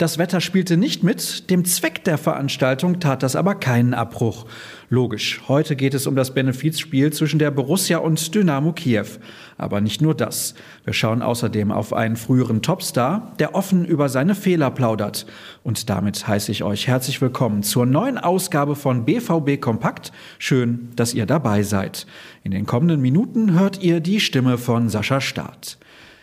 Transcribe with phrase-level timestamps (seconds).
[0.00, 4.46] Das Wetter spielte nicht mit, dem Zweck der Veranstaltung tat das aber keinen Abbruch.
[4.88, 9.08] Logisch, heute geht es um das Benefizspiel zwischen der Borussia und Dynamo Kiew.
[9.56, 10.54] Aber nicht nur das.
[10.84, 15.26] Wir schauen außerdem auf einen früheren Topstar, der offen über seine Fehler plaudert.
[15.64, 20.12] Und damit heiße ich euch herzlich willkommen zur neuen Ausgabe von BVB Kompakt.
[20.38, 22.06] Schön, dass ihr dabei seid.
[22.44, 25.76] In den kommenden Minuten hört ihr die Stimme von Sascha Staat.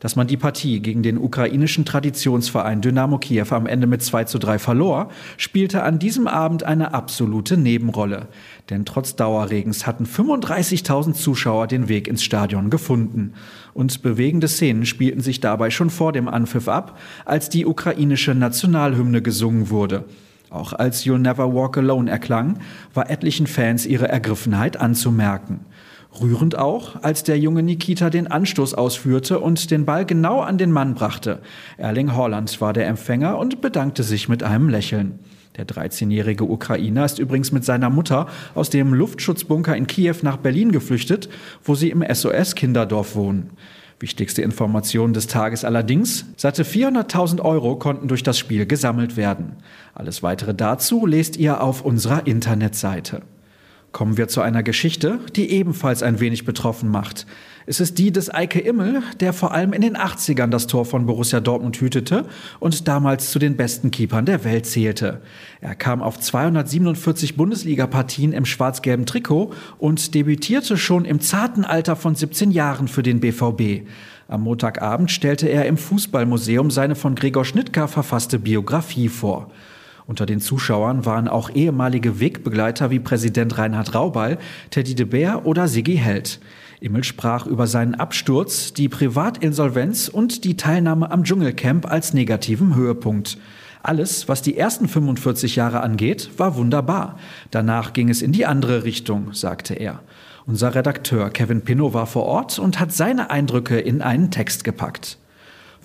[0.00, 4.38] Dass man die Partie gegen den ukrainischen Traditionsverein Dynamo Kiew am Ende mit 2 zu
[4.38, 8.28] 3 verlor, spielte an diesem Abend eine absolute Nebenrolle.
[8.70, 13.32] Denn trotz Dauerregens hatten 35.000 Zuschauer den Weg ins Stadion gefunden.
[13.74, 19.22] Und bewegende Szenen spielten sich dabei schon vor dem Anpfiff ab, als die ukrainische Nationalhymne
[19.22, 20.04] gesungen wurde.
[20.50, 22.58] Auch als You'll Never Walk Alone erklang,
[22.94, 25.60] war etlichen Fans ihre Ergriffenheit anzumerken.
[26.20, 30.72] Rührend auch, als der junge Nikita den Anstoß ausführte und den Ball genau an den
[30.72, 31.40] Mann brachte.
[31.76, 35.18] Erling Haaland war der Empfänger und bedankte sich mit einem Lächeln.
[35.56, 40.72] Der 13-jährige Ukrainer ist übrigens mit seiner Mutter aus dem Luftschutzbunker in Kiew nach Berlin
[40.72, 41.28] geflüchtet,
[41.64, 43.50] wo sie im SOS-Kinderdorf wohnen.
[44.00, 49.56] Wichtigste Information des Tages allerdings, satte 400.000 Euro konnten durch das Spiel gesammelt werden.
[49.94, 53.22] Alles weitere dazu lest ihr auf unserer Internetseite.
[53.92, 57.26] Kommen wir zu einer Geschichte, die ebenfalls ein wenig betroffen macht.
[57.64, 61.06] Es ist die des Eike Immel, der vor allem in den 80ern das Tor von
[61.06, 62.26] Borussia Dortmund hütete
[62.60, 65.22] und damals zu den besten Keepern der Welt zählte.
[65.60, 72.14] Er kam auf 247 Bundesliga-Partien im schwarz-gelben Trikot und debütierte schon im zarten Alter von
[72.14, 73.86] 17 Jahren für den BVB.
[74.28, 79.50] Am Montagabend stellte er im Fußballmuseum seine von Gregor Schnittker verfasste Biografie vor.
[80.08, 84.38] Unter den Zuschauern waren auch ehemalige Wegbegleiter wie Präsident Reinhard Raubal,
[84.70, 86.40] Teddy de Beer oder Sigi Held.
[86.80, 93.36] Immel sprach über seinen Absturz, die Privatinsolvenz und die Teilnahme am Dschungelcamp als negativen Höhepunkt.
[93.82, 97.18] Alles, was die ersten 45 Jahre angeht, war wunderbar.
[97.50, 100.00] Danach ging es in die andere Richtung, sagte er.
[100.46, 105.18] Unser Redakteur Kevin Pinnow war vor Ort und hat seine Eindrücke in einen Text gepackt.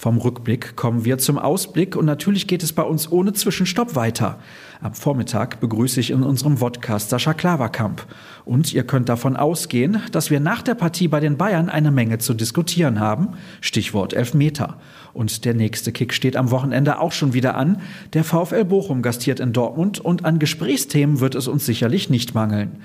[0.03, 4.37] Vom Rückblick kommen wir zum Ausblick und natürlich geht es bei uns ohne Zwischenstopp weiter.
[4.81, 8.05] Am Vormittag begrüße ich in unserem Vodcast Sascha Klaverkamp.
[8.43, 12.17] Und ihr könnt davon ausgehen, dass wir nach der Partie bei den Bayern eine Menge
[12.17, 13.29] zu diskutieren haben.
[13.61, 14.77] Stichwort Elfmeter.
[15.13, 17.79] Und der nächste Kick steht am Wochenende auch schon wieder an.
[18.11, 22.81] Der VfL Bochum gastiert in Dortmund und an Gesprächsthemen wird es uns sicherlich nicht mangeln.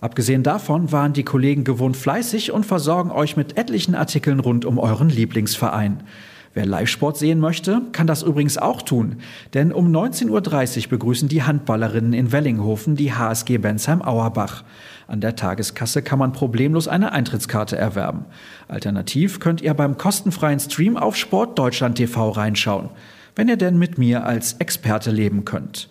[0.00, 4.78] Abgesehen davon waren die Kollegen gewohnt fleißig und versorgen euch mit etlichen Artikeln rund um
[4.78, 6.04] euren Lieblingsverein.
[6.52, 9.18] Wer Live-Sport sehen möchte, kann das übrigens auch tun,
[9.54, 14.64] denn um 19.30 Uhr begrüßen die Handballerinnen in Wellinghofen die HSG Bensheim-Auerbach.
[15.06, 18.24] An der Tageskasse kann man problemlos eine Eintrittskarte erwerben.
[18.66, 22.88] Alternativ könnt ihr beim kostenfreien Stream auf Sportdeutschland TV reinschauen,
[23.36, 25.88] wenn ihr denn mit mir als Experte leben könnt.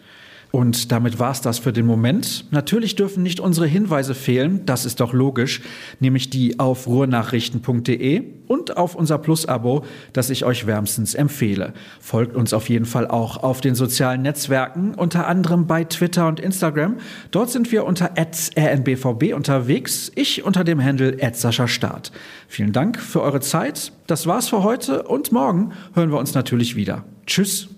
[0.51, 2.45] Und damit war's das für den Moment.
[2.49, 5.61] Natürlich dürfen nicht unsere Hinweise fehlen, das ist doch logisch,
[5.99, 11.73] nämlich die auf ruhrnachrichten.de und auf unser Plus-Abo, das ich euch wärmstens empfehle.
[11.99, 16.39] Folgt uns auf jeden Fall auch auf den sozialen Netzwerken, unter anderem bei Twitter und
[16.39, 16.95] Instagram.
[17.29, 21.15] Dort sind wir unter rnbvb unterwegs, ich unter dem Handle
[21.67, 22.11] Start.
[22.47, 23.91] Vielen Dank für eure Zeit.
[24.07, 27.05] Das war's für heute und morgen hören wir uns natürlich wieder.
[27.27, 27.69] Tschüss.